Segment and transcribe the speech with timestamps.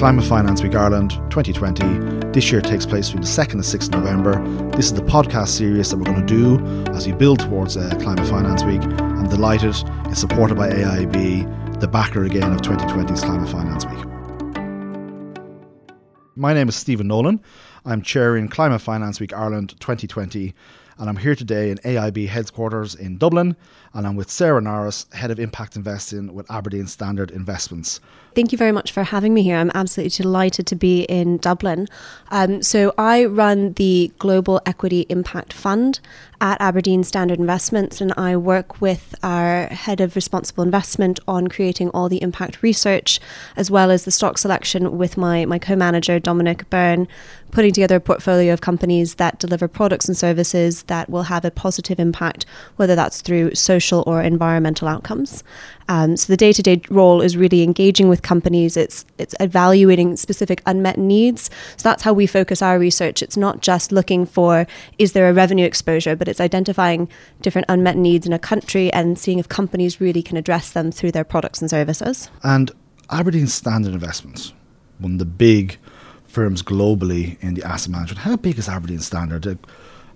[0.00, 2.30] Climate Finance Week Ireland 2020.
[2.32, 4.42] This year takes place from the 2nd to 6th November.
[4.74, 6.58] This is the podcast series that we're going to do
[6.92, 8.80] as we build towards uh, Climate Finance Week.
[8.80, 9.74] I'm delighted
[10.06, 13.98] it's supported by AIB, the backer again of 2020's Climate Finance Week.
[16.34, 17.42] My name is Stephen Nolan.
[17.84, 20.54] I'm chairing Climate Finance Week Ireland 2020
[21.00, 23.56] and I'm here today in AIB headquarters in Dublin,
[23.92, 28.00] and I'm with Sarah Norris, Head of Impact Investing with Aberdeen Standard Investments.
[28.34, 29.56] Thank you very much for having me here.
[29.56, 31.88] I'm absolutely delighted to be in Dublin.
[32.30, 35.98] Um, so, I run the Global Equity Impact Fund
[36.40, 41.90] at Aberdeen Standard Investments, and I work with our head of responsible investment on creating
[41.90, 43.18] all the impact research
[43.56, 47.08] as well as the stock selection with my, my co manager, Dominic Byrne,
[47.50, 51.50] putting together a portfolio of companies that deliver products and services that will have a
[51.50, 55.42] positive impact, whether that's through social or environmental outcomes.
[55.88, 58.76] Um, so the day-to-day role is really engaging with companies.
[58.76, 61.50] It's it's evaluating specific unmet needs.
[61.76, 63.22] So that's how we focus our research.
[63.22, 64.66] It's not just looking for
[64.98, 67.08] is there a revenue exposure, but it's identifying
[67.42, 71.12] different unmet needs in a country and seeing if companies really can address them through
[71.12, 72.30] their products and services.
[72.44, 72.70] And
[73.10, 74.52] Aberdeen Standard Investments,
[74.98, 75.78] one of the big
[76.30, 78.20] firms globally in the asset management.
[78.20, 79.58] How big is Aberdeen Standard?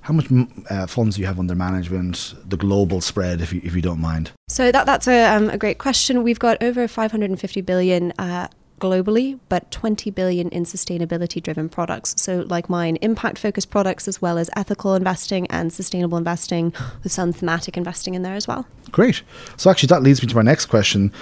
[0.04, 0.26] How much
[0.68, 2.34] uh, funds do you have under management?
[2.46, 4.32] The global spread, if you if you don't mind.
[4.48, 6.22] So that that's a, um, a great question.
[6.22, 8.12] We've got over 550 billion.
[8.18, 8.48] Uh,
[8.80, 12.20] globally, but 20 billion in sustainability driven products.
[12.20, 17.12] So, like mine, impact focused products as well as ethical investing and sustainable investing with
[17.12, 18.66] some thematic investing in there as well.
[18.90, 19.22] Great.
[19.56, 21.12] So, actually, that leads me to my next question.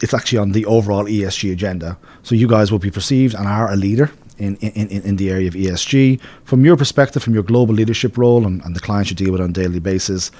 [0.00, 1.98] It's actually on the overall ESG agenda.
[2.22, 5.48] So, you guys will be perceived and are a leader in, in, in the area
[5.48, 6.20] of ESG.
[6.44, 9.40] From your perspective, from your global leadership role and, and the clients you deal with
[9.40, 10.30] on a daily basis,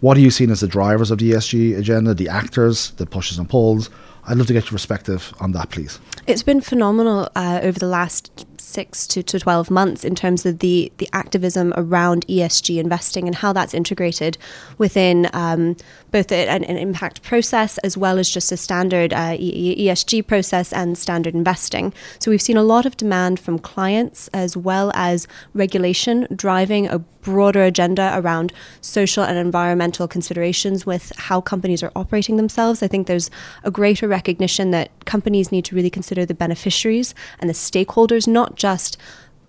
[0.00, 3.38] what are you seeing as the drivers of the ESG agenda, the actors, the pushes
[3.38, 3.88] and pulls?
[4.24, 6.00] I'd love to get your perspective on that, please.
[6.26, 10.60] It's been phenomenal uh, over the last six to, to 12 months in terms of
[10.60, 14.38] the, the activism around ESG investing and how that's integrated
[14.78, 15.76] within um,
[16.10, 20.96] both an, an, impact process as well as just a standard uh, ESG process and
[20.96, 21.92] standard investing.
[22.18, 26.98] So we've seen a lot of demand from clients as well as regulation driving a
[27.22, 32.82] broader agenda around social and environmental considerations with how companies are operating themselves.
[32.82, 33.30] I think there's
[33.62, 38.51] a greater recognition that companies need to really consider the beneficiaries and the stakeholders, not
[38.56, 38.96] just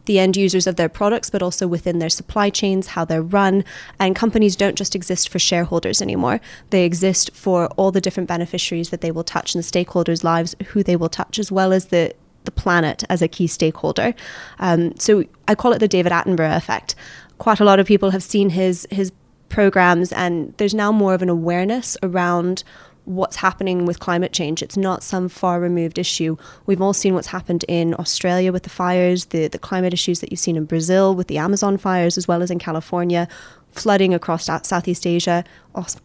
[0.06, 3.64] the end users of their products, but also within their supply chains, how they're run.
[4.00, 6.42] And companies don't just exist for shareholders anymore.
[6.72, 10.56] They exist for all the different beneficiaries that they will touch and the stakeholders' lives,
[10.68, 12.14] who they will touch, as well as the
[12.46, 14.14] the planet as a key stakeholder.
[14.60, 16.94] Um, so I call it the David Attenborough effect.
[17.38, 19.14] Quite a lot of people have seen his his
[19.48, 22.66] programs, and there's now more of an awareness around
[23.06, 24.62] what's happening with climate change.
[24.62, 26.38] It's not some far removed issue.
[26.66, 30.32] We've all seen what's happened in Australia with the fires, the, the climate issues that
[30.32, 33.28] you've seen in Brazil with the Amazon fires, as well as in California,
[33.74, 35.44] flooding across Southeast Asia,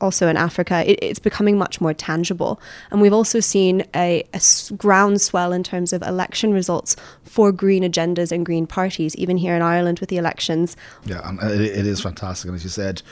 [0.00, 0.90] also in Africa.
[0.90, 2.60] It, it's becoming much more tangible.
[2.90, 4.40] And we've also seen a, a
[4.76, 9.62] groundswell in terms of election results for green agendas and green parties, even here in
[9.62, 10.76] Ireland with the elections.
[11.04, 12.48] Yeah, and it, it is fantastic.
[12.48, 13.02] And as you said,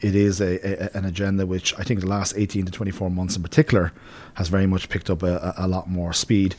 [0.00, 0.58] it is a,
[0.94, 3.92] a, an agenda which I think the last 18 to 24 months in particular
[4.34, 6.56] has very much picked up a, a lot more speed.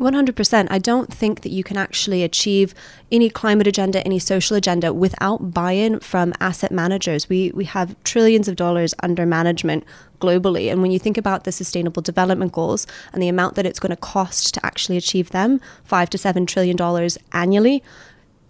[0.00, 0.66] 100%.
[0.70, 2.74] I don't think that you can actually achieve
[3.12, 7.28] any climate agenda, any social agenda without buy in from asset managers.
[7.28, 9.84] We, we have trillions of dollars under management
[10.20, 10.70] globally.
[10.70, 13.90] And when you think about the sustainable development goals and the amount that it's going
[13.90, 17.82] to cost to actually achieve them, five to seven trillion dollars annually,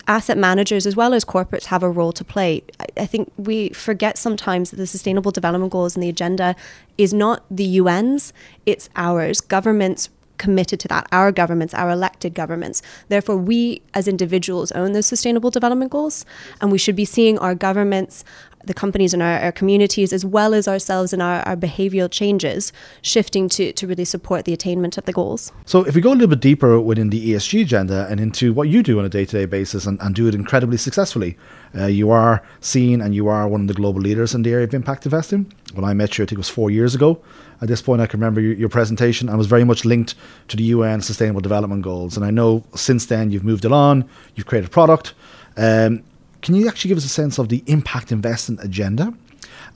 [0.06, 2.62] asset managers as well as corporates have a role to play.
[2.78, 6.56] I, I, think we forget sometimes that the sustainable development goals and the agenda
[6.98, 8.32] is not the UN's,
[8.66, 9.40] it's ours.
[9.40, 10.08] Governments
[10.40, 12.82] committed to that, our governments, our elected governments.
[13.08, 16.24] Therefore, we as individuals own those sustainable development goals,
[16.60, 18.24] and we should be seeing our governments,
[18.64, 22.72] the companies in our, our communities, as well as ourselves and our, our behavioral changes,
[23.02, 25.52] shifting to, to really support the attainment of the goals.
[25.66, 28.68] So, if we go a little bit deeper within the ESG agenda and into what
[28.68, 31.36] you do on a day to day basis and, and do it incredibly successfully,
[31.76, 34.64] uh, you are seen and you are one of the global leaders in the area
[34.64, 35.52] of impact investing.
[35.74, 37.22] When I met you, I think it was four years ago.
[37.62, 40.14] At this point, I can remember your, your presentation and was very much linked
[40.48, 42.16] to the UN Sustainable Development Goals.
[42.16, 45.14] And I know since then you've moved it on, you've created a product.
[45.56, 46.02] Um,
[46.42, 49.12] can you actually give us a sense of the impact investment agenda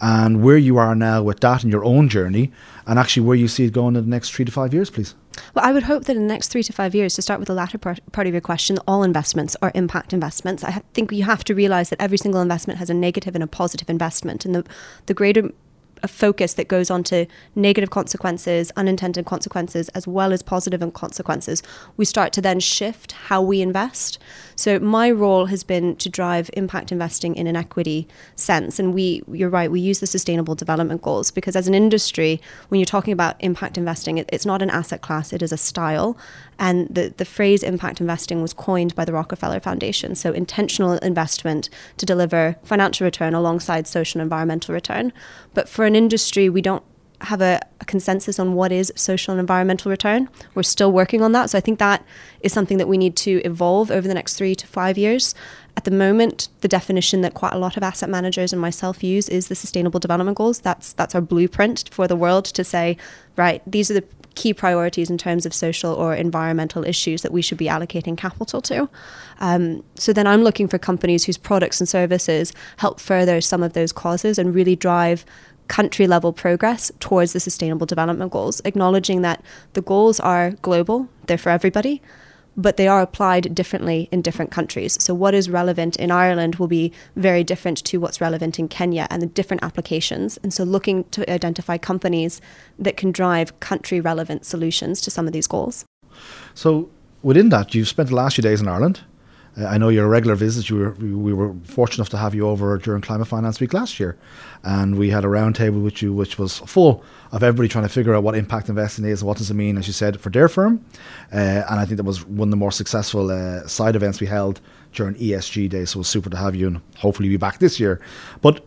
[0.00, 2.50] and where you are now with that in your own journey
[2.86, 5.14] and actually where you see it going in the next three to five years, please?
[5.54, 7.48] Well, I would hope that in the next three to five years, to start with
[7.48, 10.62] the latter part, part of your question, all investments are impact investments.
[10.62, 13.46] I think you have to realize that every single investment has a negative and a
[13.46, 14.44] positive investment.
[14.44, 14.64] And the,
[15.06, 15.50] the greater
[16.04, 21.62] a focus that goes on to negative consequences, unintended consequences, as well as positive consequences,
[21.96, 24.18] we start to then shift how we invest.
[24.54, 28.06] So my role has been to drive impact investing in an equity
[28.36, 28.78] sense.
[28.78, 32.78] And we, you're right, we use the sustainable development goals because as an industry, when
[32.78, 36.16] you're talking about impact investing, it, it's not an asset class, it is a style.
[36.58, 40.14] And the, the phrase impact investing was coined by the Rockefeller Foundation.
[40.14, 45.12] So intentional investment to deliver financial return alongside social and environmental return.
[45.54, 46.85] But for an industry, we don't
[47.20, 50.29] have a, a, consensus on what is social and environmental return.
[50.55, 51.50] We're still working on that.
[51.50, 52.05] So I think that
[52.41, 55.35] is something that we need to evolve over the next three to five years.
[55.76, 59.29] At the moment, the definition that quite a lot of asset managers and myself use
[59.29, 60.61] is the sustainable development goals.
[60.61, 62.97] That's that's our blueprint for the world to say,
[63.37, 64.05] right, these are the
[64.35, 68.61] key priorities in terms of social or environmental issues that we should be allocating capital
[68.61, 68.88] to.
[69.38, 73.73] Um, so then I'm looking for companies whose products and services help further some of
[73.75, 75.25] those causes and really drive
[75.69, 81.38] country level progress towards the sustainable development goals, acknowledging that the goals are global, they're
[81.38, 82.02] for everybody,
[82.56, 85.02] but they are applied differently in different countries.
[85.02, 89.06] So, what is relevant in Ireland will be very different to what's relevant in Kenya
[89.11, 90.37] and the different applications.
[90.38, 92.40] And so, looking to identify companies
[92.78, 95.84] that can drive country relevant solutions to some of these goals.
[96.55, 96.90] So,
[97.22, 99.00] within that, you've spent the last few days in Ireland.
[99.58, 100.68] Uh, I know you're a regular visit.
[100.68, 104.00] You were, we were fortunate enough to have you over during Climate Finance Week last
[104.00, 104.16] year,
[104.62, 108.14] and we had a roundtable with you, which was full of everybody trying to figure
[108.14, 110.48] out what impact investing is and what does it mean, as you said, for their
[110.48, 110.84] firm.
[111.32, 114.26] Uh, and I think that was one of the more successful uh, side events we
[114.26, 114.60] held
[114.92, 115.84] during ESG Day.
[115.84, 118.00] So it was super to have you, and hopefully be back this year.
[118.40, 118.64] But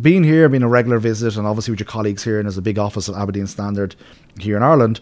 [0.00, 2.62] being here, being a regular visit, and obviously with your colleagues here, and there's a
[2.62, 3.94] big office at Aberdeen Standard
[4.38, 5.00] here in Ireland,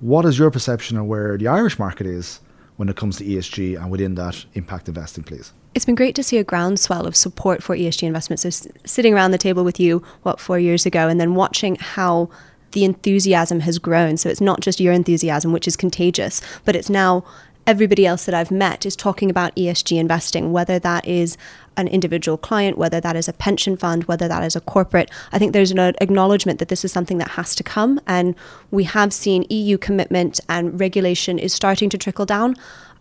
[0.00, 2.40] what is your perception of where the Irish market is?
[2.78, 5.52] When it comes to ESG and within that impact investing, please?
[5.74, 8.42] It's been great to see a groundswell of support for ESG investments.
[8.42, 12.30] So, sitting around the table with you, what, four years ago, and then watching how
[12.72, 14.16] the enthusiasm has grown.
[14.16, 17.24] So, it's not just your enthusiasm, which is contagious, but it's now
[17.66, 21.36] everybody else that I've met is talking about ESG investing, whether that is
[21.78, 25.10] an individual client, whether that is a pension fund, whether that is a corporate.
[25.32, 28.00] I think there's an acknowledgement that this is something that has to come.
[28.06, 28.34] And
[28.70, 32.56] we have seen EU commitment and regulation is starting to trickle down.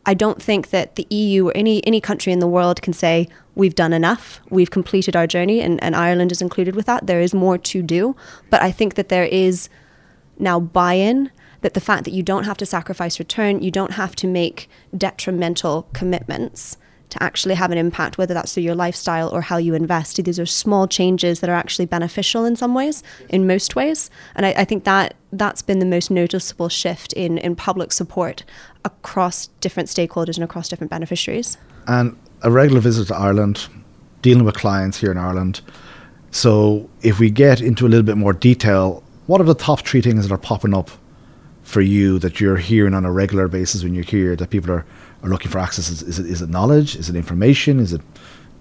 [0.05, 3.27] I don't think that the EU or any any country in the world can say
[3.55, 7.07] we've done enough, we've completed our journey, and, and Ireland is included with that.
[7.07, 8.15] There is more to do,
[8.49, 9.67] but I think that there is
[10.39, 11.29] now buy-in
[11.61, 14.69] that the fact that you don't have to sacrifice return, you don't have to make
[14.95, 16.77] detrimental commitments
[17.09, 20.23] to actually have an impact, whether that's through your lifestyle or how you invest.
[20.23, 24.09] These are small changes that are actually beneficial in some ways, in most ways.
[24.35, 28.43] And I, I think that that's been the most noticeable shift in, in public support
[28.83, 31.57] across different stakeholders and across different beneficiaries.
[31.87, 33.67] And a regular visit to Ireland,
[34.21, 35.61] dealing with clients here in Ireland.
[36.31, 40.01] So if we get into a little bit more detail, what are the top three
[40.01, 40.91] things that are popping up
[41.67, 44.85] for you that you're hearing on a regular basis when you're here that people are,
[45.21, 45.89] are looking for access?
[45.89, 46.95] Is, is, it, is it knowledge?
[46.95, 47.81] Is it information?
[47.81, 47.99] Is it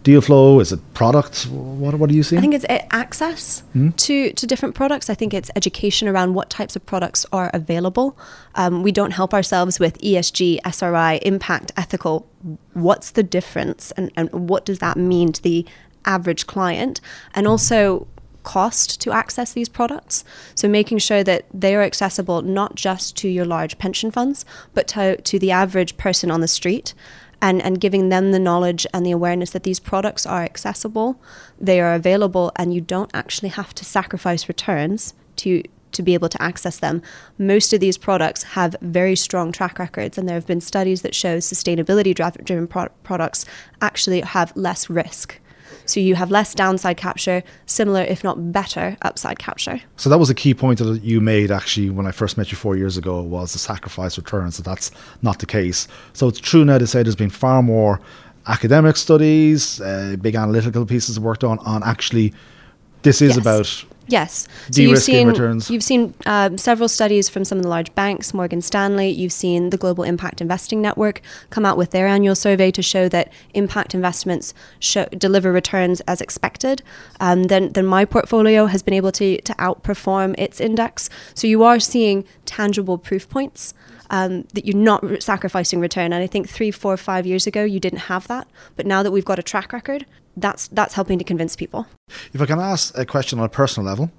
[0.03, 0.59] deal flow?
[0.59, 1.47] Is it products?
[1.47, 2.41] What, what are you seeing?
[2.41, 3.91] I think it's uh, access mm-hmm.
[3.91, 5.09] to, to different products.
[5.09, 8.19] I think it's education around what types of products are available.
[8.57, 12.29] Um, we don't help ourselves with ESG, SRI, impact, ethical.
[12.73, 15.65] What's the difference and, and what does that mean to the
[16.07, 17.01] average client?
[17.37, 18.09] And also,
[18.47, 20.25] cost to access these products.
[20.55, 24.87] So making sure that they are accessible not just to your large pension funds, but
[24.89, 26.95] to, to the average person on the street.
[27.43, 31.21] And, and giving them the knowledge and the awareness that these products are accessible,
[31.61, 35.63] they are available, and you don't actually have to sacrifice returns to
[35.93, 37.03] to be able to access them.
[37.39, 41.15] Most of these products have very strong track records, and there have been studies that
[41.15, 43.45] show sustainability driven pro- products
[43.81, 45.39] actually have less risk
[45.87, 49.81] so you have less downside capture, similar, if not better, upside capture.
[49.97, 52.57] So that was a key point that you made actually when I first met you
[52.57, 54.51] four years ago was the sacrifice return.
[54.51, 54.91] So that's
[55.23, 55.89] not the case.
[56.13, 58.01] So it's true now to say there's been far more
[58.47, 62.33] academic studies, uh, big analytical pieces worked on on actually
[63.03, 63.39] this is Yes.
[63.39, 64.47] about Yes.
[64.71, 65.71] So you've seen returns.
[65.71, 69.11] you've seen um, several studies from some of the large banks, Morgan Stanley.
[69.11, 71.21] You've seen the Global Impact Investing Network
[71.51, 76.21] come out with their annual survey to show that impact investments show, deliver returns as
[76.21, 76.83] expected.
[77.21, 81.11] Um, then, then my portfolio has been able to to outperform its index.
[81.35, 83.75] So you are seeing tangible proof points.
[84.09, 87.65] Um, that you're not re- sacrificing return, and I think three, four, five years ago
[87.65, 88.47] you didn't have that,
[88.77, 90.07] but now that we've got a track record,
[90.37, 91.87] that's that's helping to convince people.
[92.33, 94.11] If I can ask a question on a personal level,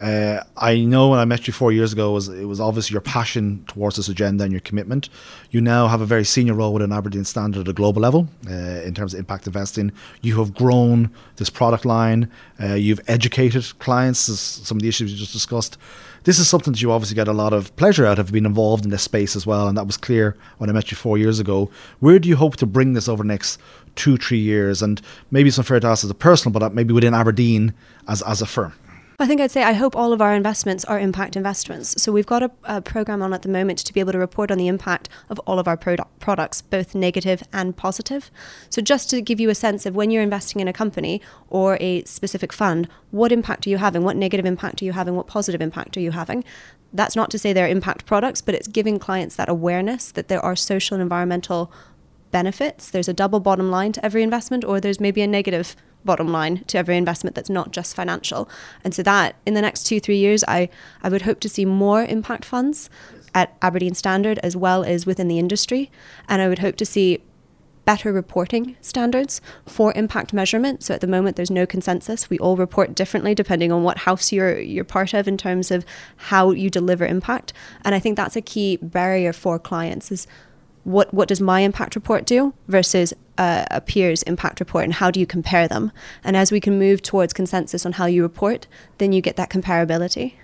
[0.00, 2.90] uh, I know when I met you four years ago, it was it was obvious
[2.90, 5.08] your passion towards this agenda and your commitment.
[5.50, 8.52] You now have a very senior role within Aberdeen Standard at a global level uh,
[8.52, 9.92] in terms of impact investing.
[10.20, 12.30] You have grown this product line.
[12.60, 14.18] Uh, you've educated clients.
[14.18, 15.78] Some of the issues you just discussed.
[16.24, 18.86] This is something that you obviously get a lot of pleasure out of being involved
[18.86, 21.38] in this space as well, and that was clear when I met you four years
[21.38, 21.70] ago.
[22.00, 23.60] Where do you hope to bring this over the next
[23.94, 24.80] two, three years?
[24.80, 27.74] And maybe it's unfair to ask as a personal, but maybe within Aberdeen
[28.08, 28.72] as as a firm.
[29.20, 32.02] I think I'd say I hope all of our investments are impact investments.
[32.02, 34.50] So we've got a, a program on at the moment to be able to report
[34.50, 38.32] on the impact of all of our produ- products, both negative and positive.
[38.70, 41.78] So just to give you a sense of when you're investing in a company or
[41.80, 44.02] a specific fund, what impact are you having?
[44.02, 45.14] What negative impact are you having?
[45.14, 46.42] What positive impact are you having?
[46.92, 50.44] That's not to say they're impact products, but it's giving clients that awareness that there
[50.44, 51.70] are social and environmental
[52.32, 52.90] benefits.
[52.90, 56.64] There's a double bottom line to every investment, or there's maybe a negative bottom line
[56.64, 58.48] to every investment that's not just financial.
[58.82, 60.68] And so that in the next two, three years, I,
[61.02, 62.90] I would hope to see more impact funds
[63.34, 65.90] at Aberdeen Standard as well as within the industry.
[66.28, 67.22] And I would hope to see
[67.84, 70.82] better reporting standards for impact measurement.
[70.82, 72.30] So at the moment there's no consensus.
[72.30, 75.84] We all report differently depending on what house you're you're part of in terms of
[76.16, 77.52] how you deliver impact.
[77.84, 80.26] And I think that's a key barrier for clients is
[80.84, 85.10] what what does my impact report do versus uh, a peer's impact report and how
[85.10, 85.90] do you compare them
[86.22, 88.66] and as we can move towards consensus on how you report
[88.98, 90.34] then you get that comparability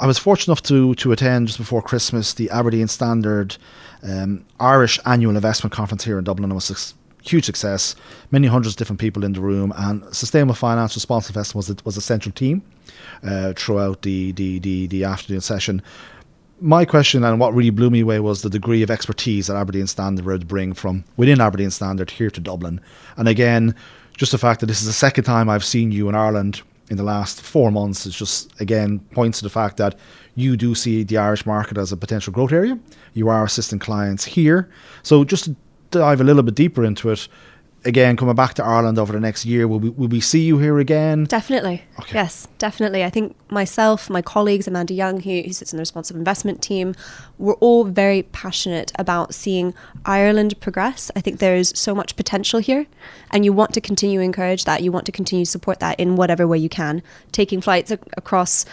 [0.00, 3.56] I was fortunate enough to to attend just before Christmas the Aberdeen Standard
[4.02, 6.50] um, Irish Annual Investment Conference here in Dublin.
[6.50, 7.94] It was a huge success.
[8.30, 11.96] Many hundreds of different people in the room, and Sustainable Finance Responsive Investment was was
[11.96, 12.62] a central team
[13.22, 15.82] uh, throughout the, the the the afternoon session.
[16.62, 19.88] My question and what really blew me away was the degree of expertise that Aberdeen
[19.88, 22.80] Standard would bring from within Aberdeen Standard here to Dublin.
[23.16, 23.74] And again,
[24.16, 26.98] just the fact that this is the second time I've seen you in Ireland in
[26.98, 29.98] the last four months is just again points to the fact that
[30.36, 32.78] you do see the Irish market as a potential growth area.
[33.14, 34.70] You are assisting clients here.
[35.02, 35.56] So just to
[35.90, 37.26] dive a little bit deeper into it,
[37.84, 40.58] again coming back to Ireland over the next year, will we will we see you
[40.58, 41.24] here again?
[41.24, 41.84] Definitely.
[42.00, 42.14] Okay.
[42.14, 43.04] Yes, definitely.
[43.04, 46.94] I think myself, my colleagues, Amanda Young, who, who sits in the responsive investment team,
[47.38, 49.74] we're all very passionate about seeing
[50.04, 51.10] Ireland progress.
[51.16, 52.86] I think there's so much potential here,
[53.30, 54.82] and you want to continue encourage that.
[54.82, 57.02] You want to continue support that in whatever way you can.
[57.32, 58.64] Taking flights ac- across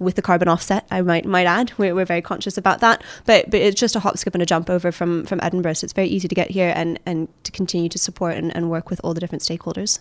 [0.00, 1.72] with the carbon offset, I might might add.
[1.78, 4.46] We're, we're very conscious about that, but but it's just a hop, skip, and a
[4.46, 7.52] jump over from from Edinburgh, so it's very easy to get here and and to
[7.52, 10.00] continue to support and, and work with all the different stakeholders.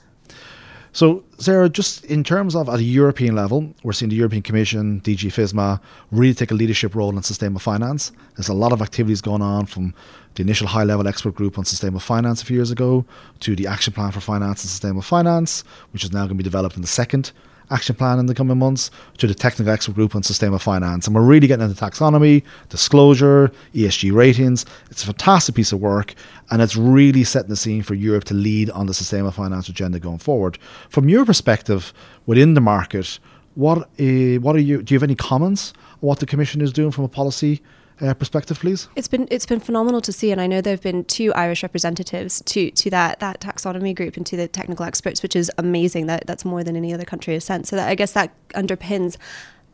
[0.91, 5.01] So, Sarah, just in terms of at a European level, we're seeing the European Commission,
[5.01, 5.79] DG FISMA,
[6.09, 8.11] really take a leadership role in sustainable finance.
[8.35, 9.93] There's a lot of activities going on from
[10.33, 13.05] the initial high level expert group on sustainable finance a few years ago
[13.41, 15.63] to the action plan for finance and sustainable finance,
[15.93, 17.33] which is now going to be developed in the second
[17.71, 21.05] action plan in the coming months, to the technical expert group on sustainable finance.
[21.05, 24.65] And we're really getting into taxonomy, disclosure, ESG ratings.
[24.89, 26.13] It's a fantastic piece of work,
[26.51, 29.99] and it's really setting the scene for Europe to lead on the sustainable finance agenda
[29.99, 30.57] going forward.
[30.89, 31.93] From your perspective,
[32.25, 33.19] within the market,
[33.55, 34.81] what uh, what are you?
[34.81, 37.61] Do you have any comments on what the Commission is doing from a policy
[38.01, 38.87] uh, perspective, please?
[38.95, 41.63] It's been it's been phenomenal to see, and I know there have been two Irish
[41.63, 46.07] representatives to to that that taxonomy group and to the technical experts, which is amazing.
[46.07, 47.67] That that's more than any other country has sent.
[47.67, 49.17] So that I guess that underpins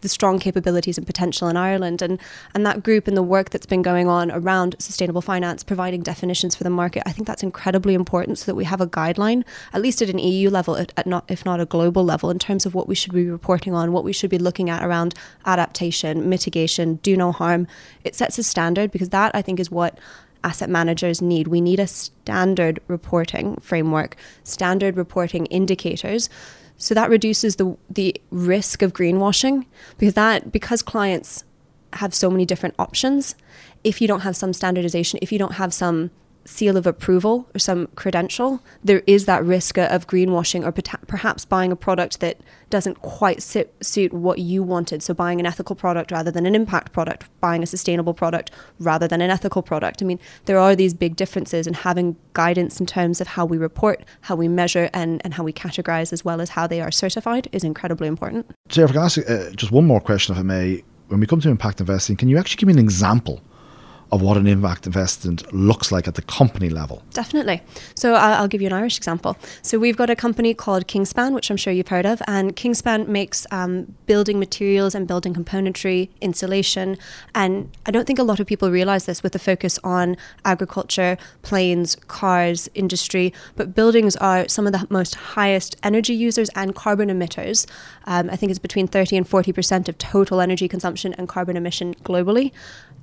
[0.01, 2.19] the strong capabilities and potential in Ireland, and
[2.53, 6.55] and that group and the work that's been going on around sustainable finance, providing definitions
[6.55, 7.03] for the market.
[7.05, 10.19] I think that's incredibly important, so that we have a guideline, at least at an
[10.19, 12.95] EU level, at, at not if not a global level, in terms of what we
[12.95, 15.13] should be reporting on, what we should be looking at around
[15.45, 17.67] adaptation, mitigation, do no harm.
[18.03, 19.99] It sets a standard because that I think is what
[20.45, 21.47] asset managers need.
[21.47, 26.29] We need a standard reporting framework, standard reporting indicators.
[26.77, 29.65] So that reduces the the risk of greenwashing
[29.97, 31.43] because that because clients
[31.93, 33.35] have so many different options,
[33.83, 36.11] if you don't have some standardization, if you don't have some
[36.45, 41.71] seal of approval or some credential, there is that risk of greenwashing or perhaps buying
[41.71, 42.37] a product that
[42.69, 45.01] doesn't quite sit, suit what you wanted.
[45.01, 49.07] So, buying an ethical product rather than an impact product, buying a sustainable product rather
[49.07, 50.01] than an ethical product.
[50.01, 53.57] I mean, there are these big differences, and having guidance in terms of how we
[53.57, 56.91] report, how we measure, and, and how we categorize, as well as how they are
[56.91, 58.45] certified, is incredibly important.
[58.69, 60.83] So, if I can ask uh, just one more question, if I may.
[61.07, 63.39] When we come to impact investing, can you actually give me an example?
[64.11, 67.03] Of what an impact investment looks like at the company level.
[67.13, 67.61] Definitely.
[67.95, 69.35] So I'll, give you an Irish example.
[69.63, 73.07] So we've got a company called Kingspan, which I'm sure you've heard of, and Kingspan
[73.07, 76.97] makes um, building materials and building componentry, insulation,
[77.33, 81.17] and I don't think a lot of people realize this with the focus on agriculture,
[81.41, 87.09] planes, cars, industry, but buildings are some of the most highest energy users and carbon
[87.09, 87.65] emitters.
[88.05, 91.57] Um, I think it's between 30 and 40 percent of total energy consumption and carbon
[91.57, 92.51] emission globally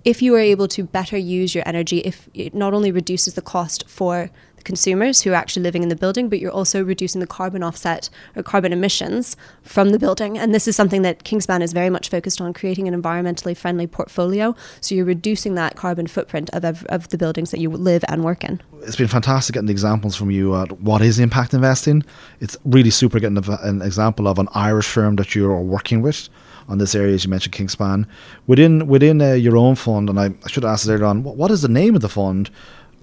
[0.04, 3.42] if you are able to better use your energy, if it not only reduces the
[3.42, 7.20] cost for the consumers who are actually living in the building, but you're also reducing
[7.20, 10.38] the carbon offset or carbon emissions from the building.
[10.38, 13.86] And this is something that Kingspan is very much focused on creating an environmentally friendly
[13.86, 14.54] portfolio.
[14.80, 18.44] So you're reducing that carbon footprint of, of the buildings that you live and work
[18.44, 18.60] in.
[18.82, 22.04] It's been fantastic getting the examples from you at what is impact investing.
[22.40, 26.28] It's really super getting an example of an Irish firm that you're working with
[26.72, 28.06] on this area, as you mentioned, Kingspan.
[28.46, 31.36] Within within uh, your own fund, and I, I should ask asked earlier on, what,
[31.36, 32.50] what is the name of the fund?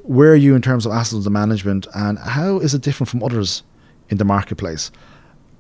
[0.02, 3.24] Where are you in terms of assets under management, and how is it different from
[3.24, 3.62] others
[4.10, 4.92] in the marketplace?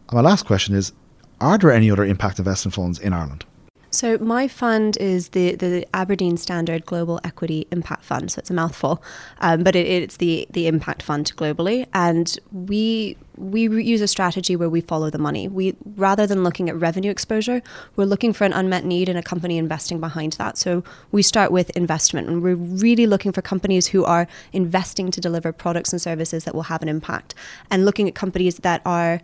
[0.10, 0.92] And my last question is:
[1.40, 3.46] Are there any other impact investment funds in Ireland?
[3.92, 8.32] So my fund is the, the Aberdeen Standard Global Equity Impact Fund.
[8.32, 9.02] So it's a mouthful,
[9.40, 14.56] um, but it, it's the the impact fund globally, and we we use a strategy
[14.56, 15.48] where we follow the money.
[15.48, 17.64] We rather than looking at revenue exposure,
[17.96, 20.58] we're looking for an unmet need and a company investing behind that.
[20.58, 25.20] So we start with investment, and we're really looking for companies who are investing to
[25.20, 27.34] deliver products and services that will have an impact,
[27.72, 29.22] and looking at companies that are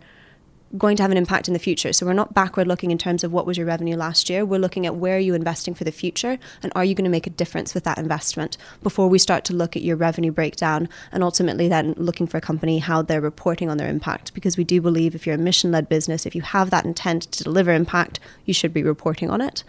[0.76, 1.92] going to have an impact in the future.
[1.92, 4.44] So we're not backward looking in terms of what was your revenue last year.
[4.44, 7.10] We're looking at where are you investing for the future and are you going to
[7.10, 10.88] make a difference with that investment before we start to look at your revenue breakdown
[11.12, 14.64] and ultimately then looking for a company how they're reporting on their impact because we
[14.64, 17.72] do believe if you're a mission led business, if you have that intent to deliver
[17.72, 19.62] impact, you should be reporting on it.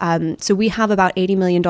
[0.00, 1.62] Um, so we have about $80 million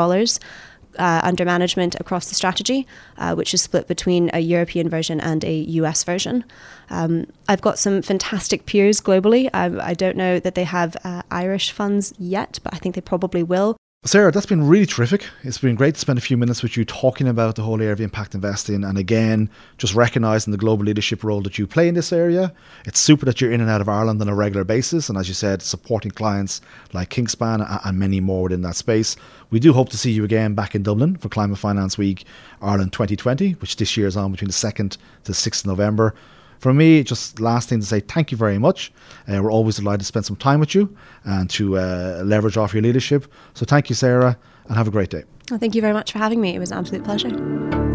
[0.99, 2.87] uh, under management across the strategy,
[3.19, 6.45] uh, which is split between a European version and a US version.
[6.91, 9.49] Um, I've got some fantastic peers globally.
[9.55, 13.01] I, I don't know that they have uh, Irish funds yet, but I think they
[13.01, 13.77] probably will.
[14.07, 15.29] Sarah, that's been really terrific.
[15.43, 17.93] It's been great to spend a few minutes with you talking about the whole area
[17.93, 21.95] of impact investing and again, just recognizing the global leadership role that you play in
[21.95, 22.51] this area.
[22.87, 25.29] It's super that you're in and out of Ireland on a regular basis and as
[25.29, 26.63] you said, supporting clients
[26.95, 29.17] like Kingspan and many more within that space.
[29.51, 32.25] We do hope to see you again back in Dublin for Climate Finance Week
[32.63, 36.15] Ireland 2020, which this year is on between the 2nd to 6th of November.
[36.61, 38.93] For me, just last thing to say, thank you very much.
[39.27, 40.95] Uh, we're always delighted to spend some time with you
[41.25, 43.27] and to uh, leverage off your leadership.
[43.55, 45.25] So thank you, Sarah, and have a great day.
[45.51, 46.55] Well, thank you very much for having me.
[46.55, 47.90] It was an absolute pleasure.